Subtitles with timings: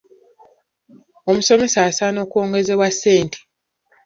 [1.29, 3.39] Omusomesa asaana kwongezebwa ssente.